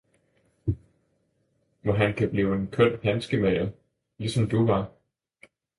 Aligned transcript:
Hvor 1.81 1.93
han 1.93 2.13
kan 2.13 2.29
blive 2.29 2.55
en 2.55 2.67
køn 2.71 2.99
handskemager, 3.03 3.71
ligesom 4.17 4.49
du 4.49 4.65
var! 4.65 4.91